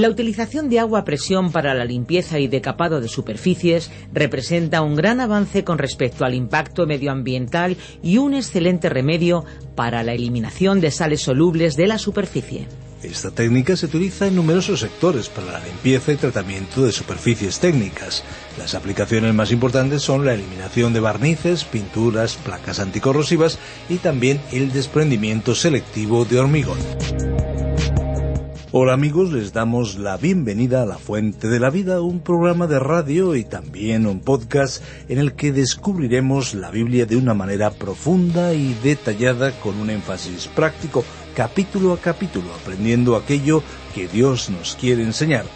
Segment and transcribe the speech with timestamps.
[0.00, 4.94] La utilización de agua a presión para la limpieza y decapado de superficies representa un
[4.94, 10.90] gran avance con respecto al impacto medioambiental y un excelente remedio para la eliminación de
[10.90, 12.66] sales solubles de la superficie.
[13.02, 18.24] Esta técnica se utiliza en numerosos sectores para la limpieza y tratamiento de superficies técnicas.
[18.56, 23.58] Las aplicaciones más importantes son la eliminación de barnices, pinturas, placas anticorrosivas
[23.90, 26.78] y también el desprendimiento selectivo de hormigón.
[28.72, 32.78] Hola amigos, les damos la bienvenida a La Fuente de la Vida, un programa de
[32.78, 38.54] radio y también un podcast en el que descubriremos la Biblia de una manera profunda
[38.54, 41.02] y detallada con un énfasis práctico,
[41.34, 45.46] capítulo a capítulo, aprendiendo aquello que Dios nos quiere enseñar.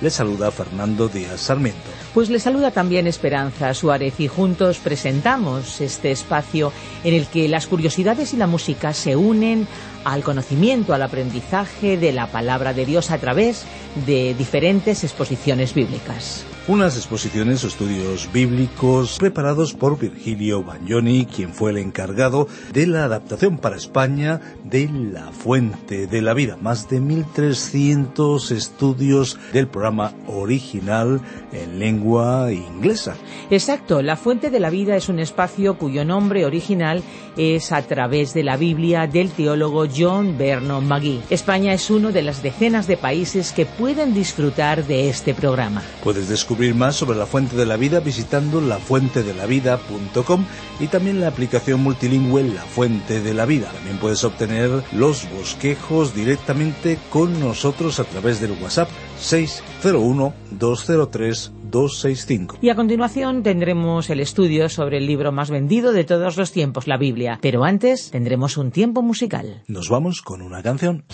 [0.00, 1.80] Les saluda Fernando Díaz Sarmiento.
[2.12, 6.72] Pues le saluda también Esperanza Suárez y juntos presentamos este espacio
[7.04, 9.68] en el que las curiosidades y la música se unen
[10.04, 13.64] al conocimiento, al aprendizaje de la palabra de Dios a través
[14.06, 16.44] de diferentes exposiciones bíblicas.
[16.66, 23.04] Unas exposiciones o estudios bíblicos preparados por Virgilio Bagnoni, quien fue el encargado de la
[23.04, 26.56] adaptación para España de La Fuente de la Vida.
[26.58, 31.20] Más de 1.300 estudios del programa original
[31.52, 33.14] en lengua inglesa.
[33.50, 37.02] Exacto, La Fuente de la Vida es un espacio cuyo nombre original
[37.36, 41.22] es a través de la Biblia del teólogo John Vernon McGee.
[41.30, 45.82] España es uno de las decenas de países que pueden disfrutar de este programa.
[46.02, 50.44] Puedes descubrir más sobre la Fuente de la Vida visitando lafuentedelavida.com
[50.80, 53.70] y también la aplicación multilingüe La Fuente de la Vida.
[53.72, 58.88] También puedes obtener los bosquejos directamente con nosotros a través del WhatsApp
[59.18, 62.58] 601 203 265.
[62.60, 66.86] Y a continuación tendremos el estudio sobre el libro más vendido de todos los tiempos,
[66.86, 67.38] la Biblia.
[67.42, 69.62] Pero antes tendremos un tiempo musical.
[69.66, 71.04] Nos vamos con una canción.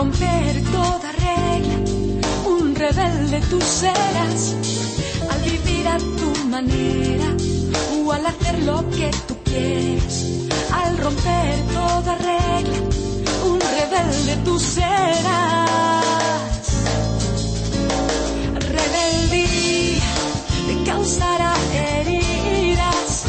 [0.00, 1.76] Romper toda regla,
[2.46, 4.54] un rebelde tú serás.
[5.30, 7.28] Al vivir a tu manera
[7.94, 10.24] o al hacer lo que tú quieras,
[10.72, 12.78] al romper toda regla,
[13.44, 15.66] un rebelde tú serás.
[18.76, 20.10] Rebeldía
[20.66, 23.24] te causará heridas.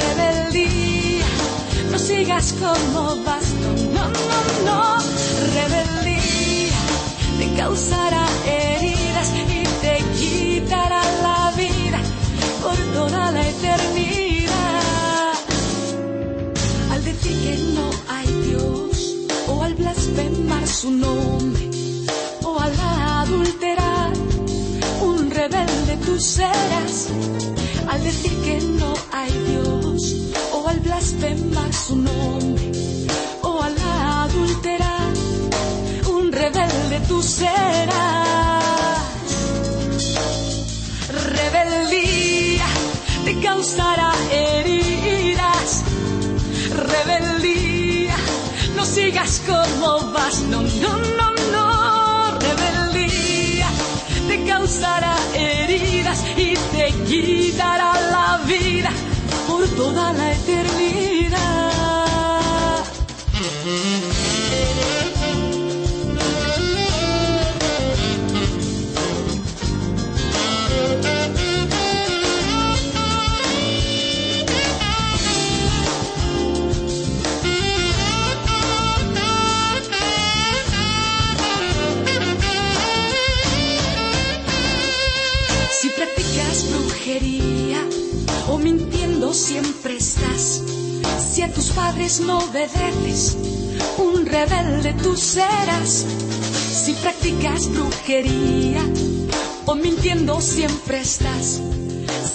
[0.00, 1.26] Rebeldía,
[1.92, 3.49] no sigas como vas,
[7.60, 12.00] causará heridas y te quitará la vida
[12.62, 15.34] por toda la eternidad.
[16.90, 19.16] Al decir que no hay Dios,
[19.48, 21.70] o al blasfemar su nombre,
[22.44, 22.72] o al
[23.24, 24.12] adulterar,
[25.02, 27.08] un rebelde tú serás.
[27.90, 30.16] Al decir que no hay Dios,
[30.54, 32.69] o al blasfemar su nombre,
[36.90, 38.64] rebelde tú serás.
[41.08, 42.66] Rebeldía
[43.24, 45.84] te causará heridas.
[46.74, 48.16] Rebeldía,
[48.76, 52.38] no sigas como vas, no, no, no, no.
[52.38, 53.68] Rebeldía
[54.28, 58.90] te causará heridas y te quitará la vida
[59.46, 61.40] por toda la eternidad.
[91.90, 93.36] Padres no obedeces,
[93.98, 96.06] un rebelde tú serás.
[96.84, 98.80] Si practicas brujería
[99.66, 101.60] o mintiendo siempre estás,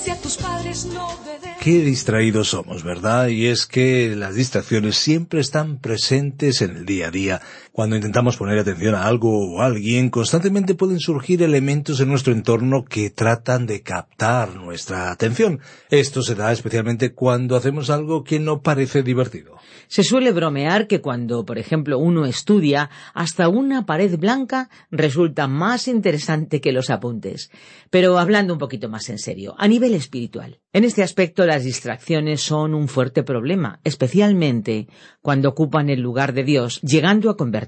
[0.04, 1.56] si a tus padres no obedeces.
[1.62, 3.30] Qué distraídos somos, ¿verdad?
[3.30, 7.42] Y es que las distracciones siempre están presentes en el día a día.
[7.76, 12.32] Cuando intentamos poner atención a algo o a alguien, constantemente pueden surgir elementos en nuestro
[12.32, 15.60] entorno que tratan de captar nuestra atención.
[15.90, 19.58] Esto se da especialmente cuando hacemos algo que no parece divertido.
[19.90, 25.90] Se suele bromear que cuando, por ejemplo, uno estudia, hasta una pared blanca resulta más
[25.90, 27.52] interesante que los apuntes.
[27.90, 30.62] Pero hablando un poquito más en serio, a nivel espiritual.
[30.72, 34.88] En este aspecto las distracciones son un fuerte problema, especialmente
[35.22, 37.65] cuando ocupan el lugar de Dios, llegando a convertirse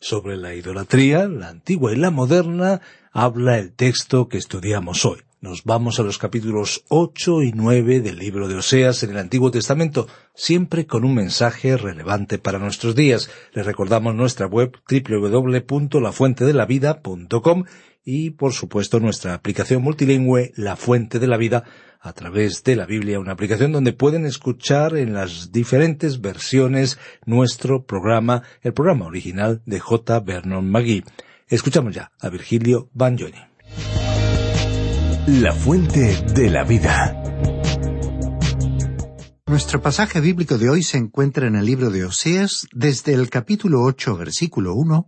[0.00, 2.80] Sobre la idolatría, la antigua y la moderna,
[3.12, 5.20] habla el texto que estudiamos hoy.
[5.42, 9.50] Nos vamos a los capítulos 8 y 9 del libro de Oseas en el Antiguo
[9.50, 13.30] Testamento, siempre con un mensaje relevante para nuestros días.
[13.54, 17.64] Les recordamos nuestra web www.lafuentedelavida.com
[18.04, 21.64] y, por supuesto, nuestra aplicación multilingüe La Fuente de la Vida
[22.02, 27.86] a través de la Biblia, una aplicación donde pueden escuchar en las diferentes versiones nuestro
[27.86, 30.20] programa, el programa original de J.
[30.20, 31.02] Vernon McGee.
[31.48, 33.49] Escuchamos ya a Virgilio Bagnoni.
[35.26, 37.22] La fuente de la vida.
[39.46, 43.82] Nuestro pasaje bíblico de hoy se encuentra en el libro de Oseas desde el capítulo
[43.82, 45.06] 8, versículo 1,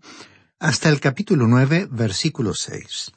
[0.60, 3.12] hasta el capítulo 9, versículo 6.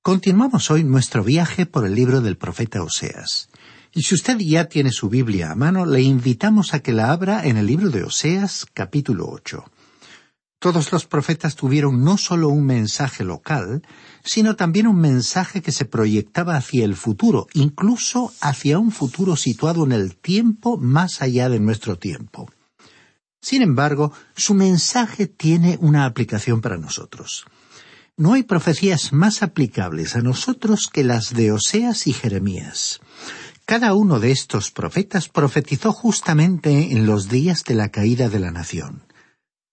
[0.00, 3.50] Continuamos hoy nuestro viaje por el libro del profeta Oseas.
[3.92, 7.46] Y si usted ya tiene su Biblia a mano, le invitamos a que la abra
[7.46, 9.64] en el libro de Oseas, capítulo 8.
[10.60, 13.82] Todos los profetas tuvieron no solo un mensaje local,
[14.24, 19.84] sino también un mensaje que se proyectaba hacia el futuro, incluso hacia un futuro situado
[19.84, 22.50] en el tiempo más allá de nuestro tiempo.
[23.40, 27.46] Sin embargo, su mensaje tiene una aplicación para nosotros.
[28.16, 32.98] No hay profecías más aplicables a nosotros que las de Oseas y Jeremías.
[33.64, 38.50] Cada uno de estos profetas profetizó justamente en los días de la caída de la
[38.50, 39.07] nación.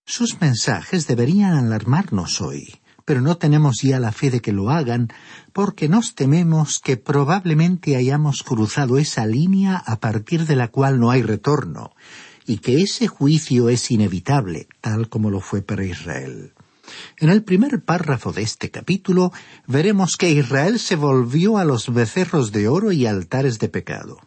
[0.07, 2.75] Sus mensajes deberían alarmarnos hoy,
[3.05, 5.09] pero no tenemos ya la fe de que lo hagan,
[5.51, 11.09] porque nos tememos que probablemente hayamos cruzado esa línea a partir de la cual no
[11.09, 11.91] hay retorno,
[12.45, 16.53] y que ese juicio es inevitable, tal como lo fue para Israel.
[17.17, 19.33] En el primer párrafo de este capítulo
[19.65, 24.19] veremos que Israel se volvió a los becerros de oro y altares de pecado.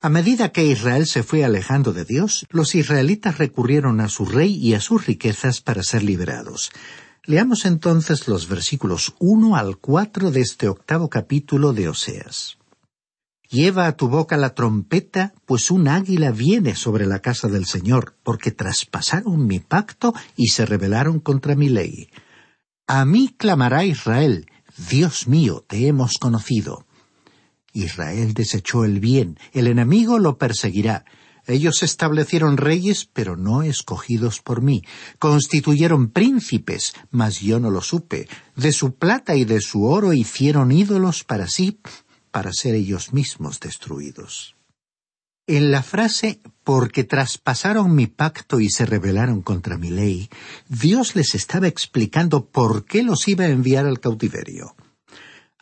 [0.00, 4.54] A medida que Israel se fue alejando de Dios, los israelitas recurrieron a su rey
[4.54, 6.70] y a sus riquezas para ser liberados.
[7.24, 12.58] Leamos entonces los versículos uno al cuatro de este octavo capítulo de Oseas.
[13.50, 18.14] Lleva a tu boca la trompeta, pues un águila viene sobre la casa del Señor,
[18.22, 22.08] porque traspasaron mi pacto y se rebelaron contra mi ley.
[22.86, 24.46] A mí clamará Israel,
[24.88, 26.86] Dios mío, te hemos conocido.
[27.82, 31.04] Israel desechó el bien, el enemigo lo perseguirá.
[31.46, 34.82] Ellos establecieron reyes, pero no escogidos por mí.
[35.18, 38.28] Constituyeron príncipes, mas yo no lo supe.
[38.54, 41.80] De su plata y de su oro hicieron ídolos para sí,
[42.30, 44.56] para ser ellos mismos destruidos.
[45.46, 50.28] En la frase porque traspasaron mi pacto y se rebelaron contra mi ley,
[50.68, 54.76] Dios les estaba explicando por qué los iba a enviar al cautiverio.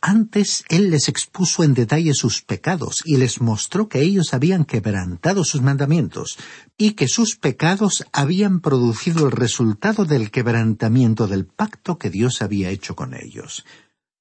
[0.09, 5.43] Antes Él les expuso en detalle sus pecados y les mostró que ellos habían quebrantado
[5.43, 6.39] sus mandamientos
[6.79, 12.71] y que sus pecados habían producido el resultado del quebrantamiento del pacto que Dios había
[12.71, 13.65] hecho con ellos.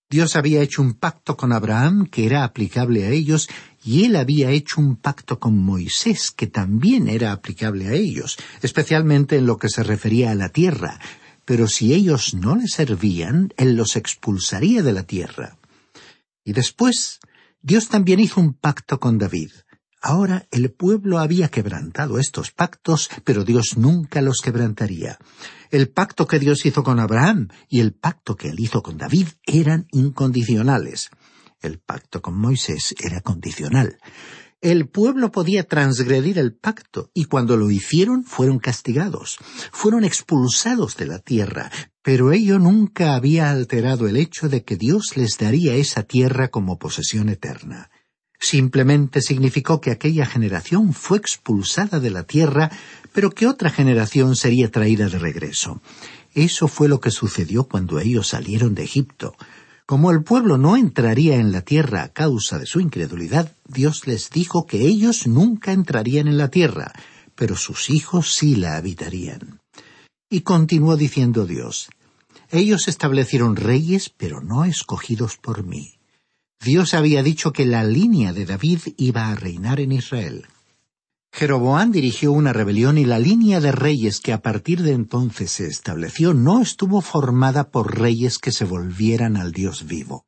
[0.09, 3.47] Dios había hecho un pacto con Abraham que era aplicable a ellos
[3.83, 9.37] y él había hecho un pacto con Moisés que también era aplicable a ellos, especialmente
[9.37, 10.99] en lo que se refería a la tierra.
[11.45, 15.59] Pero si ellos no le servían, él los expulsaría de la tierra.
[16.45, 17.19] Y después,
[17.61, 19.51] Dios también hizo un pacto con David.
[19.99, 25.17] Ahora el pueblo había quebrantado estos pactos, pero Dios nunca los quebrantaría.
[25.71, 29.29] El pacto que Dios hizo con Abraham y el pacto que él hizo con David
[29.47, 31.09] eran incondicionales.
[31.59, 33.97] El pacto con Moisés era condicional.
[34.65, 39.38] El pueblo podía transgredir el pacto y cuando lo hicieron fueron castigados,
[39.72, 41.69] fueron expulsados de la tierra,
[42.01, 46.79] pero ello nunca había alterado el hecho de que Dios les daría esa tierra como
[46.79, 47.91] posesión eterna.
[48.39, 52.72] Simplemente significó que aquella generación fue expulsada de la tierra,
[53.13, 55.79] pero que otra generación sería traída de regreso.
[56.34, 59.36] Eso fue lo que sucedió cuando ellos salieron de Egipto.
[59.85, 64.31] Como el pueblo no entraría en la tierra a causa de su incredulidad, Dios les
[64.31, 66.91] dijo que ellos nunca entrarían en la tierra,
[67.35, 69.59] pero sus hijos sí la habitarían.
[70.27, 71.89] Y continuó diciendo Dios,
[72.49, 75.99] ellos establecieron reyes, pero no escogidos por mí.
[76.63, 80.47] Dios había dicho que la línea de David iba a reinar en Israel.
[81.35, 85.67] Jeroboán dirigió una rebelión y la línea de reyes que a partir de entonces se
[85.67, 90.25] estableció no estuvo formada por reyes que se volvieran al Dios vivo.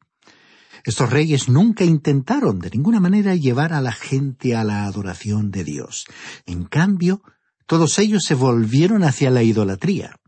[0.84, 5.64] Estos reyes nunca intentaron de ninguna manera llevar a la gente a la adoración de
[5.64, 6.08] Dios.
[6.46, 7.22] En cambio,
[7.68, 10.20] todos ellos se volvieron hacia la idolatría.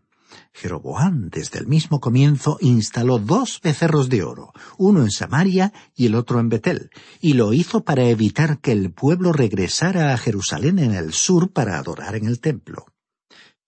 [0.53, 6.15] Jeroboam desde el mismo comienzo instaló dos becerros de oro, uno en Samaria y el
[6.15, 6.89] otro en Betel,
[7.21, 11.77] y lo hizo para evitar que el pueblo regresara a Jerusalén en el sur para
[11.77, 12.85] adorar en el templo.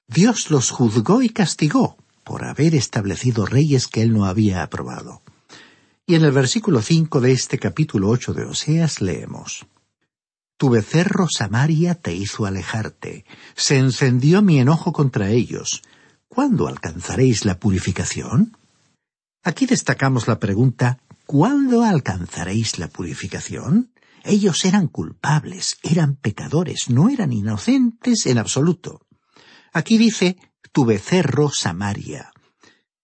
[0.08, 5.22] Dios los juzgó y castigó por haber establecido reyes que él no había aprobado.
[6.06, 9.66] Y en el versículo cinco de este capítulo ocho de Oseas leemos
[10.58, 15.82] Tu becerro Samaria te hizo alejarte, se encendió mi enojo contra ellos,
[16.34, 18.56] ¿Cuándo alcanzaréis la purificación?
[19.44, 23.92] Aquí destacamos la pregunta ¿Cuándo alcanzaréis la purificación?
[24.24, 29.02] Ellos eran culpables, eran pecadores, no eran inocentes en absoluto.
[29.74, 30.38] Aquí dice
[30.72, 32.32] tu becerro Samaria.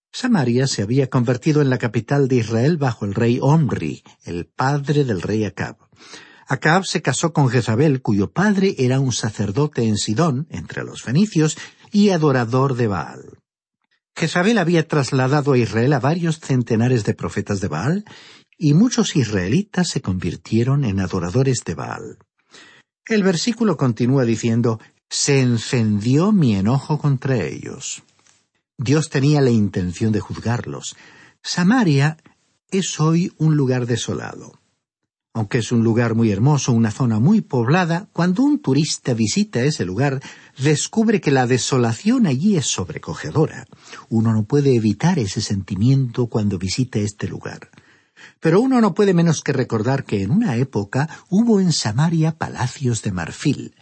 [0.10, 5.03] Samaria se había convertido en la capital de Israel bajo el rey Omri, el padre
[5.03, 5.77] del rey Acab.
[6.50, 11.57] Acab se casó con Jezabel, cuyo padre era un sacerdote en Sidón, entre los fenicios,
[11.91, 13.39] y adorador de Baal.
[14.15, 18.06] Jezabel había trasladado a Israel a varios centenares de profetas de Baal,
[18.58, 22.17] y muchos israelitas se convirtieron en adoradores de Baal.
[23.06, 24.79] El versículo continúa diciendo,
[25.10, 28.03] se encendió mi enojo contra ellos.
[28.77, 30.96] Dios tenía la intención de juzgarlos.
[31.41, 32.17] Samaria
[32.70, 34.56] es hoy un lugar desolado.
[35.38, 39.86] Aunque es un lugar muy hermoso, una zona muy poblada, cuando un turista visita ese
[39.86, 40.20] lugar,
[40.58, 43.67] descubre que la desolación allí es sobrecogedora.
[44.10, 47.70] Uno no puede evitar ese sentimiento cuando visita este lugar.
[48.39, 53.03] Pero uno no puede menos que recordar que en una época hubo en Samaria palacios
[53.03, 53.75] de marfil.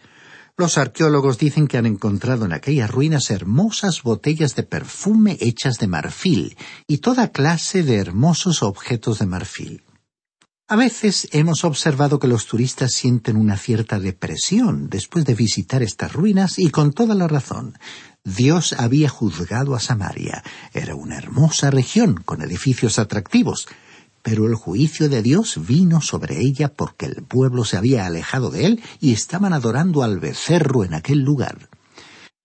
[0.58, 5.88] Los arqueólogos dicen que han encontrado en aquellas ruinas hermosas botellas de perfume hechas de
[5.88, 9.85] marfil y toda clase de hermosos objetos de marfil.
[10.68, 16.12] A veces hemos observado que los turistas sienten una cierta depresión después de visitar estas
[16.12, 17.78] ruinas y con toda la razón.
[18.24, 20.42] Dios había juzgado a Samaria.
[20.74, 23.68] Era una hermosa región con edificios atractivos,
[24.24, 28.66] pero el juicio de Dios vino sobre ella porque el pueblo se había alejado de
[28.66, 31.70] él y estaban adorando al becerro en aquel lugar.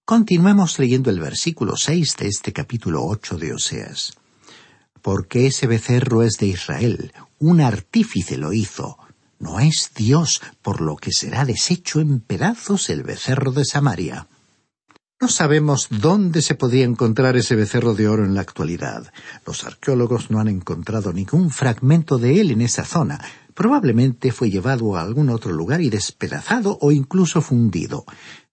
[0.04, 4.12] Continuemos leyendo el versículo seis de este capítulo ocho de Oseas
[5.02, 8.98] porque ese becerro es de Israel, un artífice lo hizo.
[9.38, 14.28] No es Dios, por lo que será deshecho en pedazos el becerro de Samaria.
[15.18, 19.12] No sabemos dónde se podía encontrar ese becerro de oro en la actualidad.
[19.46, 23.20] Los arqueólogos no han encontrado ningún fragmento de él en esa zona.
[23.54, 28.04] Probablemente fue llevado a algún otro lugar y despedazado o incluso fundido.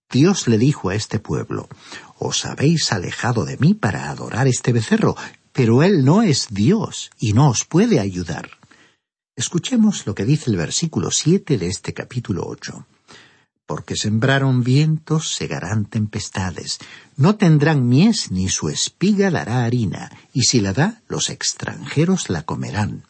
[0.10, 1.68] Dios le dijo a este pueblo,
[2.18, 5.16] Os habéis alejado de mí para adorar este becerro,
[5.52, 8.57] pero Él no es Dios y no os puede ayudar.
[9.38, 12.88] Escuchemos lo que dice el versículo siete de este capítulo ocho.
[13.68, 16.80] Porque sembraron vientos, segarán tempestades,
[17.18, 22.42] no tendrán mies ni su espiga dará harina, y si la da, los extranjeros la
[22.42, 23.04] comerán.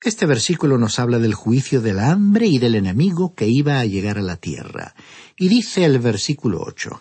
[0.00, 4.18] Este versículo nos habla del juicio del hambre y del enemigo que iba a llegar
[4.18, 4.94] a la tierra.
[5.36, 7.00] Y dice el versículo ocho,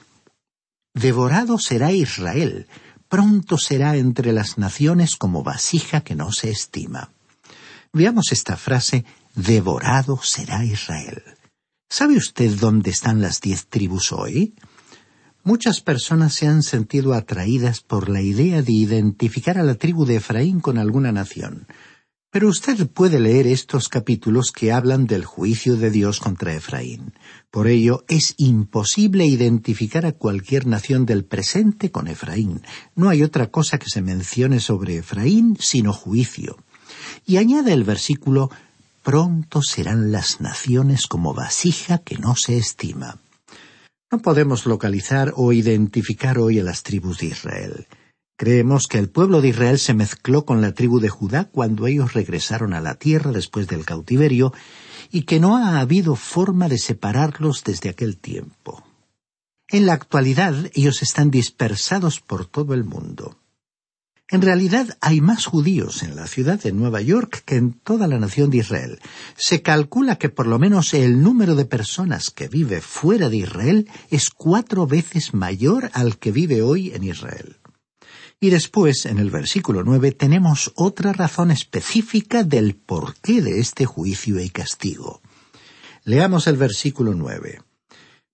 [0.95, 2.65] Devorado será Israel,
[3.09, 7.11] pronto será entre las naciones como vasija que no se estima.
[7.91, 9.03] Veamos esta frase,
[9.33, 11.23] devorado será Israel.
[11.89, 14.53] ¿Sabe usted dónde están las diez tribus hoy?
[15.43, 20.17] Muchas personas se han sentido atraídas por la idea de identificar a la tribu de
[20.17, 21.65] Efraín con alguna nación.
[22.29, 27.13] Pero usted puede leer estos capítulos que hablan del juicio de Dios contra Efraín.
[27.49, 32.61] Por ello, es imposible identificar a cualquier nación del presente con Efraín.
[32.93, 36.57] No hay otra cosa que se mencione sobre Efraín sino juicio.
[37.25, 38.49] Y añade el versículo
[39.03, 43.17] Pronto serán las naciones como vasija que no se estima.
[44.11, 47.87] No podemos localizar o identificar hoy a las tribus de Israel.
[48.37, 52.13] Creemos que el pueblo de Israel se mezcló con la tribu de Judá cuando ellos
[52.13, 54.53] regresaron a la tierra después del cautiverio
[55.11, 58.83] y que no ha habido forma de separarlos desde aquel tiempo.
[59.67, 63.37] En la actualidad ellos están dispersados por todo el mundo.
[64.31, 68.19] En realidad hay más judíos en la ciudad de Nueva York que en toda la
[68.19, 68.99] nación de Israel.
[69.35, 73.89] Se calcula que por lo menos el número de personas que vive fuera de Israel
[74.11, 77.57] es cuatro veces mayor al que vive hoy en Israel.
[78.39, 84.39] Y después, en el versículo nueve, tenemos otra razón específica del porqué de este juicio
[84.39, 85.21] y castigo.
[86.03, 87.63] Leamos el versículo nueve.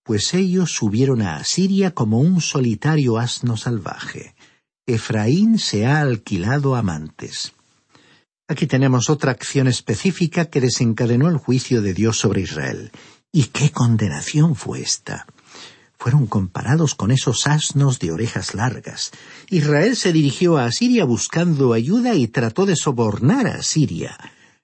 [0.03, 4.34] Pues ellos subieron a Asiria como un solitario asno salvaje
[4.87, 7.53] Efraín se ha alquilado amantes.
[8.47, 12.91] Aquí tenemos otra acción específica que desencadenó el juicio de Dios sobre Israel.
[13.31, 15.25] ¿Y qué condenación fue esta?
[15.97, 19.11] Fueron comparados con esos asnos de orejas largas.
[19.49, 24.15] Israel se dirigió a Asiria buscando ayuda y trató de sobornar a Asiria.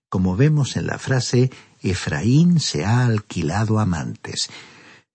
[0.07, 1.49] Como vemos en la frase,
[1.81, 4.51] Efraín se ha alquilado amantes.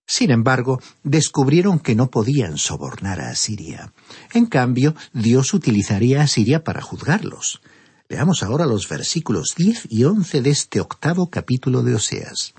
[0.06, 3.92] Sin embargo, descubrieron que no podían sobornar a Asiria.
[4.32, 7.60] En cambio, Dios utilizaría a Asiria para juzgarlos.
[8.08, 12.54] Leamos ahora los versículos diez y once de este octavo capítulo de Oseas.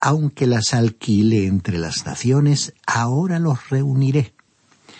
[0.00, 4.34] Aunque las alquile entre las naciones, ahora los reuniré,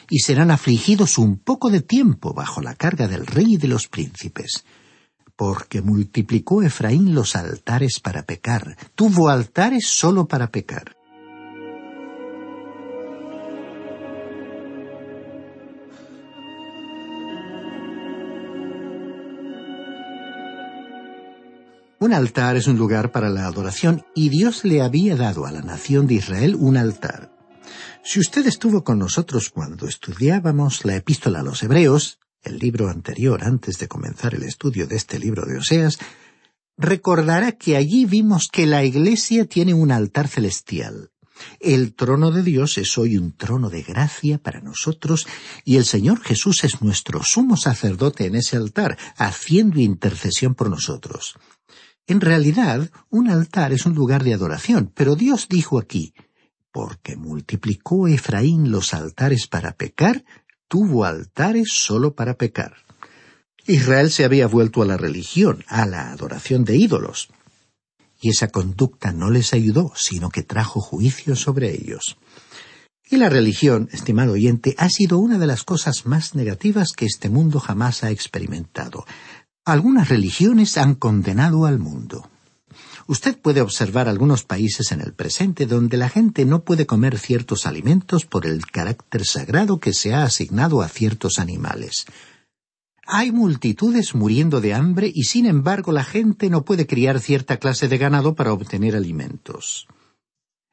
[0.08, 3.86] y serán afligidos un poco de tiempo bajo la carga del rey y de los
[3.86, 4.64] príncipes
[5.36, 10.99] porque multiplicó Efraín los altares para pecar, tuvo altares solo para pecar.
[22.10, 25.62] Un altar es un lugar para la adoración y Dios le había dado a la
[25.62, 27.30] nación de Israel un altar.
[28.02, 33.44] Si usted estuvo con nosotros cuando estudiábamos la epístola a los Hebreos, el libro anterior
[33.44, 36.00] antes de comenzar el estudio de este libro de Oseas,
[36.76, 41.12] recordará que allí vimos que la Iglesia tiene un altar celestial.
[41.60, 45.28] El trono de Dios es hoy un trono de gracia para nosotros
[45.64, 51.36] y el Señor Jesús es nuestro sumo sacerdote en ese altar, haciendo intercesión por nosotros.
[52.10, 56.12] En realidad, un altar es un lugar de adoración, pero Dios dijo aquí,
[56.72, 60.24] porque multiplicó Efraín los altares para pecar,
[60.66, 62.74] tuvo altares solo para pecar.
[63.64, 67.28] Israel se había vuelto a la religión, a la adoración de ídolos.
[68.20, 72.18] Y esa conducta no les ayudó, sino que trajo juicio sobre ellos.
[73.08, 77.28] Y la religión, estimado oyente, ha sido una de las cosas más negativas que este
[77.28, 79.04] mundo jamás ha experimentado.
[79.64, 82.28] Algunas religiones han condenado al mundo.
[83.06, 87.66] Usted puede observar algunos países en el presente donde la gente no puede comer ciertos
[87.66, 92.06] alimentos por el carácter sagrado que se ha asignado a ciertos animales.
[93.06, 97.88] Hay multitudes muriendo de hambre y sin embargo la gente no puede criar cierta clase
[97.88, 99.88] de ganado para obtener alimentos.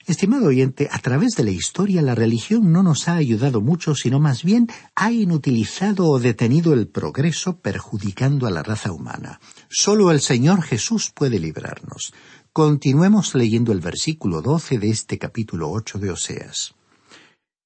[0.08, 4.22] Estimado oyente, a través de la historia la religión no nos ha ayudado mucho, sino
[4.22, 9.42] más bien ha inutilizado o detenido el progreso perjudicando a la raza humana.
[9.70, 12.14] Solo el Señor Jesús puede librarnos.
[12.54, 16.74] Continuemos leyendo el versículo doce de este capítulo ocho de Oseas.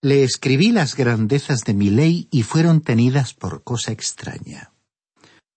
[0.01, 4.73] Le escribí las grandezas de mi ley y fueron tenidas por cosa extraña.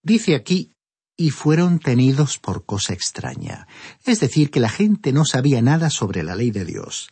[0.02, 0.73] Dice aquí
[1.16, 3.66] y fueron tenidos por cosa extraña,
[4.04, 7.10] es decir, que la gente no sabía nada sobre la ley de Dios.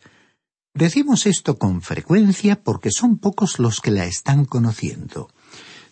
[0.73, 5.29] Decimos esto con frecuencia porque son pocos los que la están conociendo.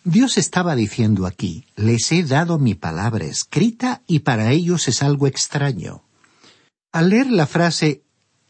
[0.03, 5.27] Dios estaba diciendo aquí, les he dado mi palabra escrita y para ellos es algo
[5.27, 6.03] extraño.
[6.91, 8.03] Al leer la frase,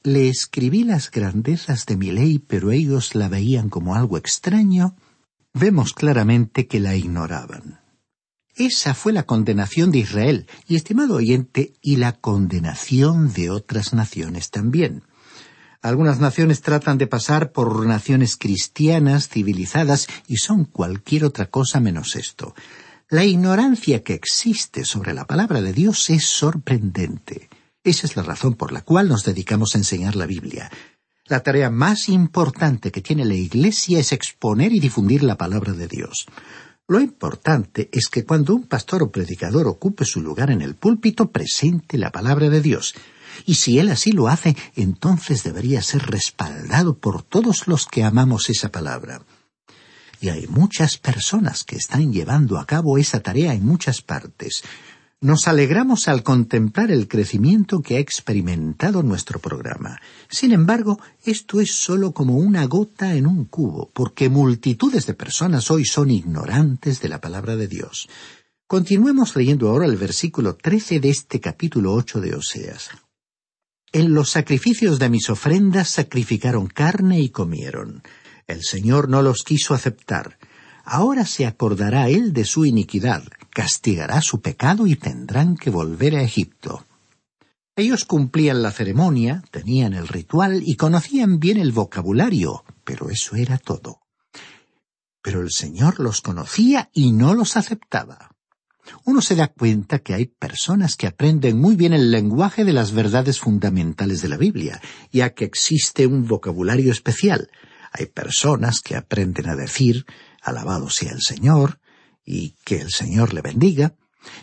[0.04, 4.96] le escribí las grandezas de mi ley, pero ellos la veían como algo extraño,
[5.54, 7.81] vemos claramente que la ignoraban.
[8.56, 14.50] Esa fue la condenación de Israel, y estimado oyente, y la condenación de otras naciones
[14.52, 15.04] también.
[15.82, 22.16] Algunas naciones tratan de pasar por naciones cristianas, civilizadas, y son cualquier otra cosa menos
[22.16, 22.54] esto.
[23.10, 27.50] La ignorancia que existe sobre la palabra de Dios es sorprendente.
[27.84, 30.70] Esa es la razón por la cual nos dedicamos a enseñar la Biblia.
[31.26, 35.88] La tarea más importante que tiene la Iglesia es exponer y difundir la palabra de
[35.88, 36.28] Dios.
[36.92, 41.32] Lo importante es que cuando un pastor o predicador ocupe su lugar en el púlpito
[41.32, 42.96] presente la palabra de Dios.
[43.46, 48.50] Y si él así lo hace, entonces debería ser respaldado por todos los que amamos
[48.50, 49.22] esa palabra.
[50.20, 54.62] Y hay muchas personas que están llevando a cabo esa tarea en muchas partes.
[55.24, 60.02] Nos alegramos al contemplar el crecimiento que ha experimentado nuestro programa.
[60.28, 65.70] Sin embargo, esto es sólo como una gota en un cubo, porque multitudes de personas
[65.70, 68.10] hoy son ignorantes de la palabra de Dios.
[68.66, 72.90] Continuemos leyendo ahora el versículo trece de este capítulo ocho de Oseas.
[73.92, 78.02] En los sacrificios de mis ofrendas sacrificaron carne y comieron.
[78.48, 80.40] El Señor no los quiso aceptar
[80.84, 86.24] Ahora se acordará él de su iniquidad, castigará su pecado y tendrán que volver a
[86.24, 86.86] Egipto.
[87.76, 93.58] Ellos cumplían la ceremonia, tenían el ritual y conocían bien el vocabulario, pero eso era
[93.58, 94.02] todo.
[95.22, 98.32] Pero el Señor los conocía y no los aceptaba.
[99.06, 102.92] Uno se da cuenta que hay personas que aprenden muy bien el lenguaje de las
[102.92, 107.50] verdades fundamentales de la Biblia, ya que existe un vocabulario especial.
[107.94, 110.06] Hay personas que aprenden a decir,
[110.42, 111.80] alabado sea el Señor,
[112.32, 113.96] y que el Señor le bendiga,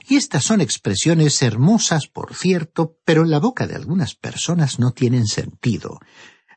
[0.07, 4.93] y estas son expresiones hermosas, por cierto, pero en la boca de algunas personas no
[4.93, 5.99] tienen sentido.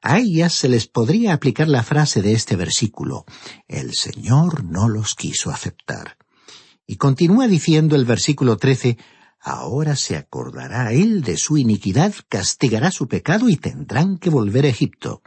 [0.02, 3.26] A ellas se les podría aplicar la frase de este versículo
[3.68, 6.18] El Señor no los quiso aceptar.
[6.86, 8.98] Y continúa diciendo el versículo trece
[9.40, 14.70] Ahora se acordará él de su iniquidad, castigará su pecado y tendrán que volver a
[14.70, 15.22] Egipto.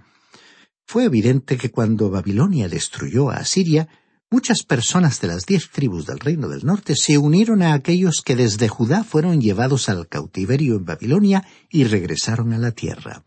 [0.86, 3.88] Fue evidente que cuando Babilonia destruyó a Asiria,
[4.30, 8.34] Muchas personas de las diez tribus del reino del norte se unieron a aquellos que
[8.34, 13.22] desde Judá fueron llevados al cautiverio en Babilonia y regresaron a la tierra.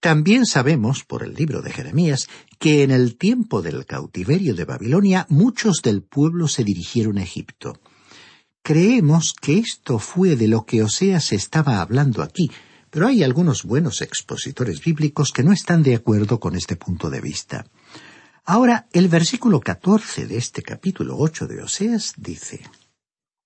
[0.00, 5.26] También sabemos, por el libro de Jeremías, que en el tiempo del cautiverio de Babilonia
[5.28, 7.78] muchos del pueblo se dirigieron a Egipto.
[8.62, 12.50] Creemos que esto fue de lo que Oseas estaba hablando aquí,
[12.90, 17.20] pero hay algunos buenos expositores bíblicos que no están de acuerdo con este punto de
[17.20, 17.66] vista.
[18.52, 22.60] Ahora, el versículo catorce de este capítulo ocho de Oseas dice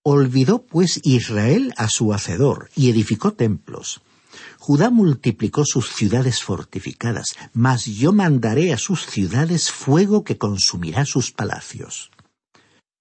[0.02, 4.00] Olvidó pues Israel a su hacedor y edificó templos.
[4.58, 11.32] Judá multiplicó sus ciudades fortificadas, mas yo mandaré a sus ciudades fuego que consumirá sus
[11.32, 12.10] palacios.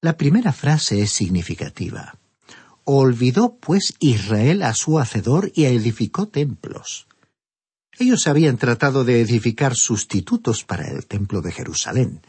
[0.02, 2.18] La primera frase es significativa.
[2.84, 7.08] Olvidó pues Israel a su hacedor y edificó templos.
[8.00, 12.22] Ellos habían tratado de edificar sustitutos para el templo de Jerusalén.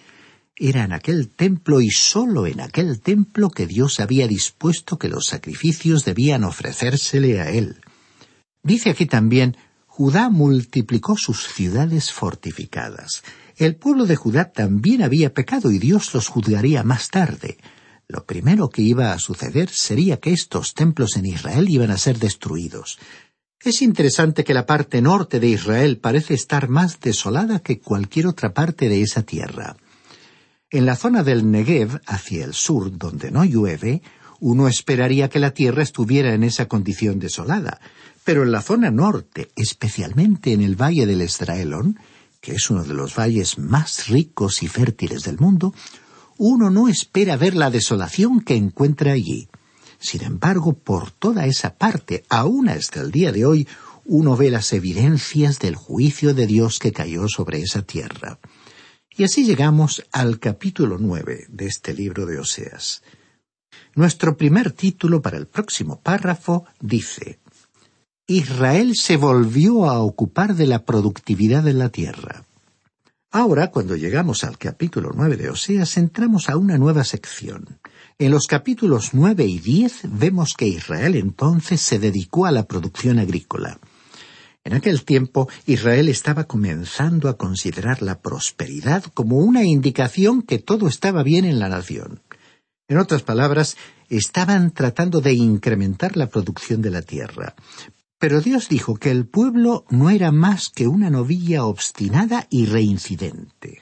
[0.56, 5.26] Era en aquel templo y sólo en aquel templo que Dios había dispuesto que los
[5.26, 7.80] sacrificios debían ofrecérsele a él.
[8.62, 13.22] Dice aquí también, Judá multiplicó sus ciudades fortificadas.
[13.56, 17.58] El pueblo de Judá también había pecado y Dios los juzgaría más tarde.
[18.06, 22.18] Lo primero que iba a suceder sería que estos templos en Israel iban a ser
[22.18, 22.98] destruidos.
[23.64, 28.52] Es interesante que la parte norte de Israel parece estar más desolada que cualquier otra
[28.52, 29.78] parte de esa tierra.
[30.70, 34.02] En la zona del Negev, hacia el sur, donde no llueve,
[34.38, 37.80] uno esperaría que la tierra estuviera en esa condición desolada,
[38.22, 41.98] pero en la zona norte, especialmente en el valle del Esdraelón,
[42.42, 45.72] que es uno de los valles más ricos y fértiles del mundo,
[46.36, 49.48] uno no espera ver la desolación que encuentra allí.
[50.04, 53.66] Sin embargo, por toda esa parte, aún hasta el día de hoy,
[54.04, 58.38] uno ve las evidencias del juicio de Dios que cayó sobre esa tierra.
[59.16, 63.02] Y así llegamos al capítulo nueve de este libro de Oseas.
[63.94, 67.38] Nuestro primer título para el próximo párrafo dice
[68.26, 72.44] Israel se volvió a ocupar de la productividad de la tierra.
[73.30, 77.80] Ahora, cuando llegamos al capítulo nueve de Oseas, entramos a una nueva sección.
[78.16, 83.18] En los capítulos nueve y diez vemos que Israel entonces se dedicó a la producción
[83.18, 83.80] agrícola.
[84.62, 90.86] En aquel tiempo Israel estaba comenzando a considerar la prosperidad como una indicación que todo
[90.86, 92.22] estaba bien en la nación.
[92.86, 93.76] En otras palabras,
[94.08, 97.56] estaban tratando de incrementar la producción de la tierra.
[98.20, 103.80] Pero Dios dijo que el pueblo no era más que una novilla obstinada y reincidente.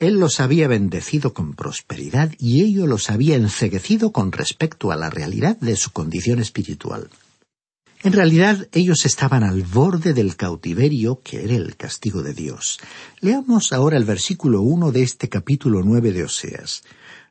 [0.00, 5.10] Él los había bendecido con prosperidad y ello los había enceguecido con respecto a la
[5.10, 7.10] realidad de su condición espiritual.
[8.04, 12.78] En realidad ellos estaban al borde del cautiverio que era el castigo de Dios.
[13.20, 16.84] Leamos ahora el versículo uno de este capítulo nueve de Oseas.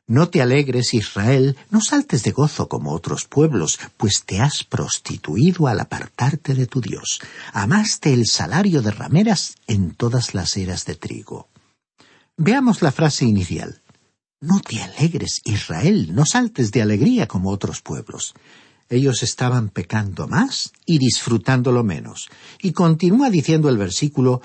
[0.06, 5.68] No te alegres, Israel, no saltes de gozo como otros pueblos, pues te has prostituido
[5.68, 7.20] al apartarte de tu Dios.
[7.52, 11.48] Amaste el salario de rameras en todas las eras de trigo.
[12.40, 13.82] Veamos la frase inicial.
[14.40, 18.32] No te alegres, Israel, no saltes de alegría como otros pueblos.
[18.88, 22.30] Ellos estaban pecando más y disfrutándolo menos.
[22.62, 24.40] Y continúa diciendo el versículo,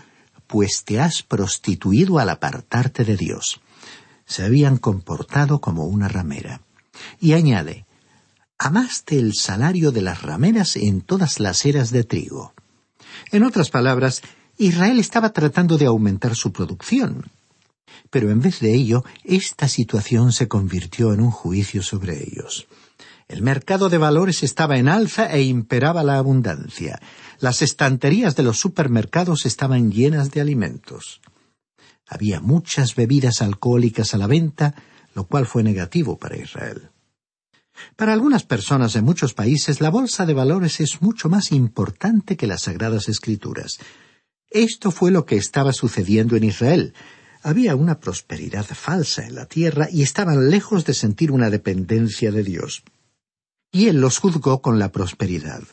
[0.47, 3.61] pues te has prostituido al apartarte de Dios.
[4.25, 6.61] Se habían comportado como una ramera.
[7.19, 7.85] Y añade,
[8.57, 12.55] amaste el salario de las rameras en todas las eras de trigo.
[13.31, 14.23] En otras palabras,
[14.57, 17.29] Israel estaba tratando de aumentar su producción,
[18.09, 22.67] pero en vez de ello, esta situación se convirtió en un juicio sobre ellos.
[23.27, 26.99] El mercado de valores estaba en alza e imperaba la abundancia.
[27.39, 31.21] Las estanterías de los supermercados estaban llenas de alimentos.
[32.07, 34.75] Había muchas bebidas alcohólicas a la venta,
[35.15, 36.89] lo cual fue negativo para Israel.
[37.95, 42.47] Para algunas personas en muchos países la bolsa de valores es mucho más importante que
[42.47, 43.79] las sagradas escrituras.
[44.49, 46.93] Esto fue lo que estaba sucediendo en Israel.
[47.43, 52.43] Había una prosperidad falsa en la tierra y estaban lejos de sentir una dependencia de
[52.43, 52.83] Dios.
[53.71, 55.63] Y él los juzgó con la prosperidad.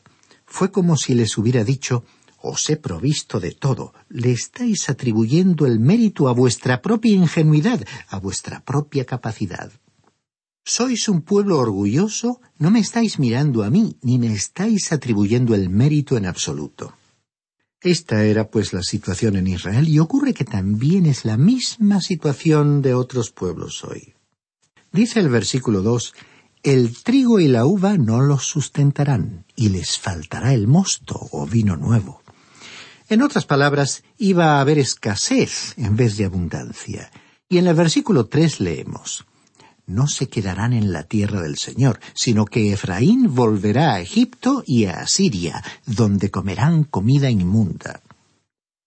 [0.44, 2.04] Fue como si les hubiera dicho
[2.42, 3.92] os he provisto de todo.
[4.08, 9.70] Le estáis atribuyendo el mérito a vuestra propia ingenuidad, a vuestra propia capacidad.
[10.64, 15.68] Sois un pueblo orgulloso, no me estáis mirando a mí, ni me estáis atribuyendo el
[15.68, 16.94] mérito en absoluto.
[17.82, 22.82] Esta era pues la situación en Israel y ocurre que también es la misma situación
[22.82, 24.14] de otros pueblos hoy.
[24.92, 26.14] Dice el versículo 2,
[26.62, 31.76] el trigo y la uva no los sustentarán, y les faltará el mosto o vino
[31.76, 32.22] nuevo.
[33.08, 37.10] En otras palabras, iba a haber escasez en vez de abundancia.
[37.48, 39.24] Y en el versículo tres leemos
[39.90, 44.84] No se quedarán en la tierra del Señor, sino que Efraín volverá a Egipto y
[44.84, 48.00] a Asiria, donde comerán comida inmunda.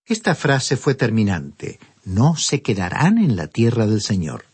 [0.06, 1.78] Esta frase fue terminante.
[2.06, 4.46] No se quedarán en la tierra del Señor.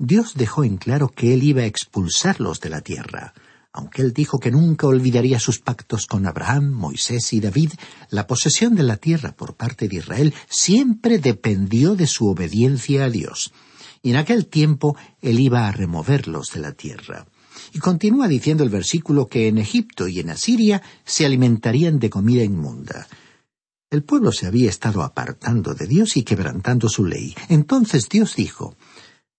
[0.00, 3.32] Dios dejó en claro que Él iba a expulsarlos de la tierra.
[3.72, 7.74] Aunque él dijo que nunca olvidaría sus pactos con Abraham, Moisés y David,
[8.10, 13.10] la posesión de la tierra por parte de Israel siempre dependió de su obediencia a
[13.10, 13.52] Dios.
[14.02, 17.26] Y en aquel tiempo él iba a removerlos de la tierra.
[17.72, 22.42] Y continúa diciendo el versículo que en Egipto y en Asiria se alimentarían de comida
[22.42, 23.06] inmunda.
[23.90, 27.34] El pueblo se había estado apartando de Dios y quebrantando su ley.
[27.48, 28.76] Entonces Dios dijo,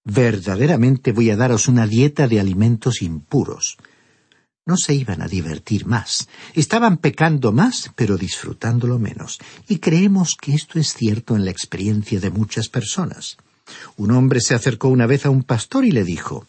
[0.03, 3.77] Verdaderamente voy a daros una dieta de alimentos impuros
[4.69, 6.29] no se iban a divertir más.
[6.53, 9.39] Estaban pecando más, pero disfrutándolo menos.
[9.67, 13.37] Y creemos que esto es cierto en la experiencia de muchas personas.
[13.97, 16.45] Un hombre se acercó una vez a un pastor y le dijo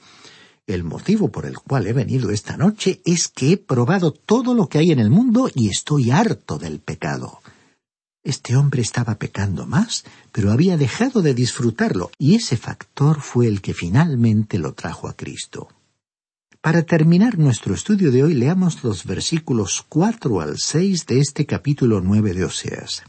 [0.67, 4.69] El motivo por el cual he venido esta noche es que he probado todo lo
[4.69, 7.41] que hay en el mundo y estoy harto del pecado.
[8.23, 13.63] Este hombre estaba pecando más, pero había dejado de disfrutarlo, y ese factor fue el
[13.63, 15.69] que finalmente lo trajo a Cristo.
[16.61, 22.03] Para terminar nuestro estudio de hoy, leamos los versículos cuatro al seis de este capítulo
[22.03, 23.03] nueve de Oseas.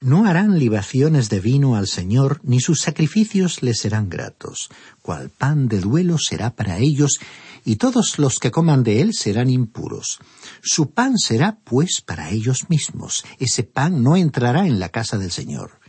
[0.00, 4.68] No harán libaciones de vino al Señor, ni sus sacrificios les serán gratos,
[5.00, 7.18] cual pan de duelo será para ellos,
[7.64, 10.18] y todos los que coman de él serán impuros.
[10.62, 15.30] Su pan será, pues, para ellos mismos, ese pan no entrará en la casa del
[15.30, 15.80] Señor.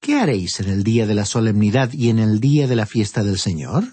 [0.00, 3.24] ¿Qué haréis en el día de la solemnidad y en el día de la fiesta
[3.24, 3.84] del Señor?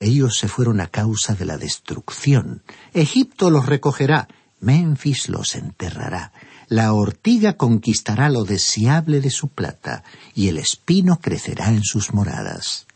[0.00, 2.64] Ellos se fueron a causa de la destrucción.
[2.92, 4.28] Egipto los recogerá,
[4.60, 6.32] Memphis los enterrará.
[6.68, 10.04] La ortiga conquistará lo deseable de su plata,
[10.34, 12.86] y el espino crecerá en sus moradas.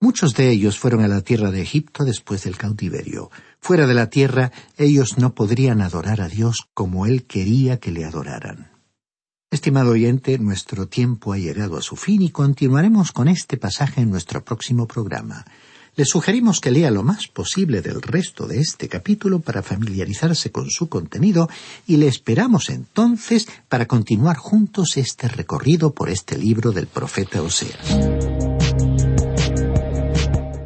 [0.00, 3.30] Muchos de ellos fueron a la tierra de Egipto después del cautiverio.
[3.60, 8.04] Fuera de la tierra, ellos no podrían adorar a Dios como Él quería que le
[8.04, 8.72] adoraran.
[9.52, 14.10] Estimado oyente, nuestro tiempo ha llegado a su fin y continuaremos con este pasaje en
[14.10, 15.44] nuestro próximo programa.
[16.00, 20.70] Le sugerimos que lea lo más posible del resto de este capítulo para familiarizarse con
[20.70, 21.50] su contenido
[21.86, 27.98] y le esperamos entonces para continuar juntos este recorrido por este libro del profeta Oseas.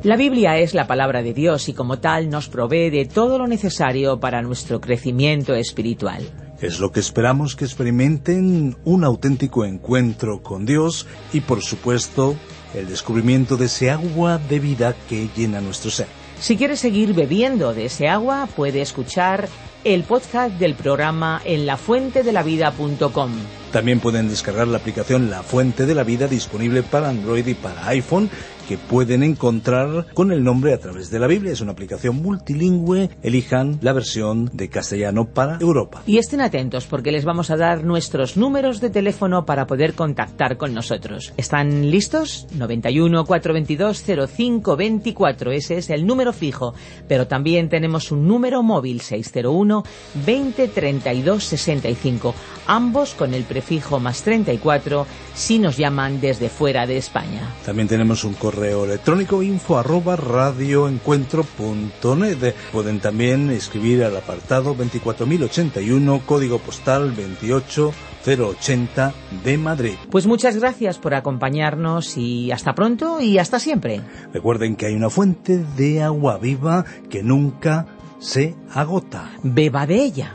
[0.04, 3.48] La Biblia es la palabra de Dios y como tal nos provee de todo lo
[3.48, 6.22] necesario para nuestro crecimiento espiritual.
[6.60, 12.36] Es lo que esperamos que experimenten un auténtico encuentro con Dios y por supuesto
[12.74, 16.06] el descubrimiento de ese agua de vida que llena nuestro ser.
[16.40, 19.48] Si quieres seguir bebiendo de ese agua, puede escuchar
[19.84, 23.63] el podcast del programa en lafuentedelavida.com.
[23.74, 27.88] También pueden descargar la aplicación La Fuente de la Vida disponible para Android y para
[27.88, 28.30] iPhone
[28.68, 31.52] que pueden encontrar con el nombre a través de la Biblia.
[31.52, 33.10] Es una aplicación multilingüe.
[33.22, 36.02] Elijan la versión de castellano para Europa.
[36.06, 40.56] Y estén atentos porque les vamos a dar nuestros números de teléfono para poder contactar
[40.56, 41.32] con nosotros.
[41.36, 42.46] ¿Están listos?
[42.56, 44.04] 91 422
[44.36, 45.52] 0524.
[45.52, 46.74] Ese es el número fijo.
[47.08, 49.84] Pero también tenemos un número móvil 601
[50.26, 52.34] 20 32 65.
[52.66, 57.40] Ambos con el prefijo más 34 si nos llaman desde fuera de España.
[57.64, 62.54] También tenemos un correo electrónico info arroba radioencuentro.net.
[62.72, 69.94] Pueden también escribir al apartado 24081, código postal 28080 de Madrid.
[70.10, 74.02] Pues muchas gracias por acompañarnos y hasta pronto y hasta siempre.
[74.34, 77.86] Recuerden que hay una fuente de agua viva que nunca
[78.18, 79.30] se agota.
[79.42, 80.34] Beba de ella.